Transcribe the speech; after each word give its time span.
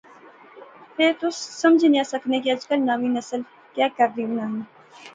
فہ 0.95 1.05
تس 1.19 1.35
سمجھی 1.61 1.87
نیا 1.93 2.03
سکنے 2.13 2.37
کہ 2.43 2.49
اجکل 2.51 2.77
نی 2.81 2.85
ناویں 2.87 3.13
نسل 3.17 3.41
کہہ 3.73 3.93
کرنی 3.97 4.23
بنانی 4.29 4.61